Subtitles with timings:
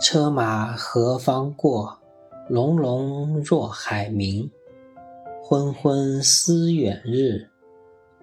[0.00, 1.96] 车马何方过，
[2.48, 4.50] 隆隆若海鸣。
[5.40, 7.48] 昏昏思远日，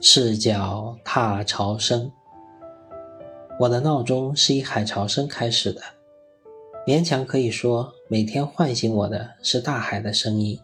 [0.02, 2.12] 赤脚踏潮生。
[3.58, 5.82] 我的闹钟是以海潮声开始的，
[6.86, 10.60] 勉强可以说，每天唤醒我的是大海的声音。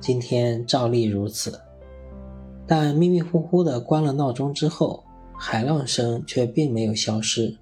[0.00, 1.60] 今天照例如此，
[2.66, 5.04] 但迷迷糊糊的关了闹钟之后，
[5.36, 7.58] 海浪声却并没有消失，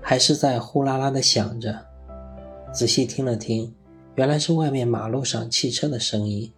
[0.00, 1.85] 还是在呼啦啦的响着。
[2.72, 3.74] 仔细听了听，
[4.16, 6.52] 原来是外面马路上汽车的声音。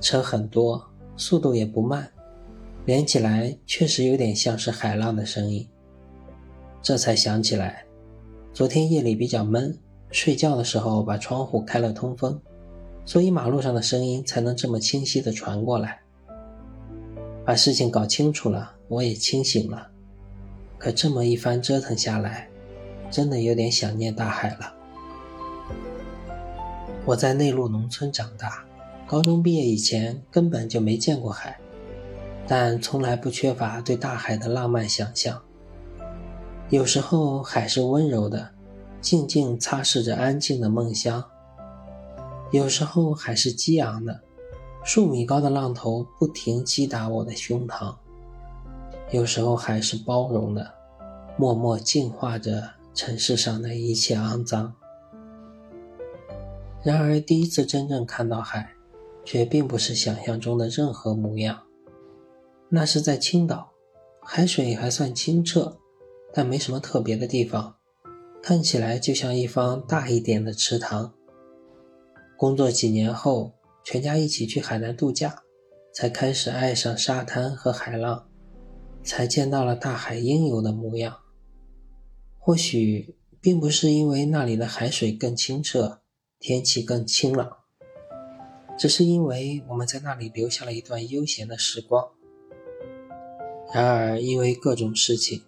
[0.00, 0.82] 车很多，
[1.16, 2.10] 速度也不慢，
[2.86, 5.68] 连起来确实有点像是海浪的声音。
[6.80, 7.84] 这才想起来，
[8.54, 9.78] 昨天夜里比较闷，
[10.10, 12.40] 睡觉的时候把窗户开了通风，
[13.04, 16.00] 所以马路上的声音才能这么清晰地传过来。
[17.44, 19.90] 把事情搞清楚了，我也清醒了。
[20.78, 22.48] 可这么一番折腾下来，
[23.10, 24.74] 真的有点想念大海了。
[27.06, 28.64] 我在内陆农村长大，
[29.06, 31.58] 高中毕业以前根本就没见过海，
[32.46, 35.42] 但从来不缺乏对大海的浪漫想象。
[36.68, 38.50] 有时候海是温柔的，
[39.00, 41.22] 静静擦拭着安静的梦乡；
[42.52, 44.20] 有时候海是激昂的，
[44.84, 47.96] 数米高的浪头不停击打我的胸膛；
[49.10, 50.70] 有时候海是包容的，
[51.36, 54.72] 默默净化着城市上的一切肮脏。
[56.82, 58.72] 然而，第一次真正看到海，
[59.24, 61.62] 却并不是想象中的任何模样。
[62.70, 63.72] 那是在青岛，
[64.22, 65.78] 海水还算清澈，
[66.32, 67.76] 但没什么特别的地方，
[68.42, 71.12] 看起来就像一方大一点的池塘。
[72.38, 73.52] 工作几年后，
[73.84, 75.42] 全家一起去海南度假，
[75.92, 78.26] 才开始爱上沙滩和海浪，
[79.04, 81.14] 才见到了大海应有的模样。
[82.38, 85.99] 或许并不是因为那里的海水更清澈。
[86.40, 87.58] 天气更清朗，
[88.78, 92.08] 只是因为我们在那里留下了一段悠闲的时光。
[93.74, 95.42] 然而，因为各种事情，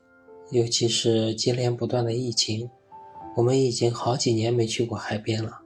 [0.51, 2.69] 尤其是接连不断的疫情，
[3.35, 5.63] 我们已经好几年没去过海边了。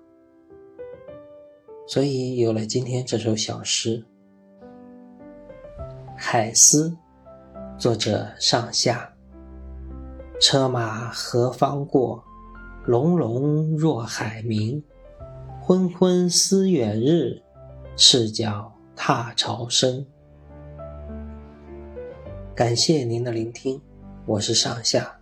[1.88, 3.98] 所以有了今天这首小诗
[6.16, 6.96] 《海思》，
[7.76, 9.12] 作者上下。
[10.40, 12.22] 车马何方过，
[12.84, 14.80] 隆隆若海鸣。
[15.66, 17.42] 昏昏思远日，
[17.96, 20.06] 赤脚踏潮生。
[22.54, 23.82] 感谢您的聆听，
[24.26, 25.18] 我是上下。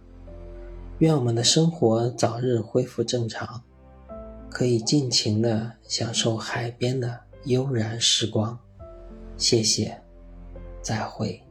[0.98, 3.62] 愿我们的生活早日恢复正常，
[4.50, 8.58] 可以尽情的享受海边的悠然时光。
[9.38, 9.98] 谢谢，
[10.82, 11.42] 再会。